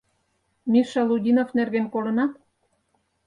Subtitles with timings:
[0.71, 2.31] Миша Лудинов нерген колынат?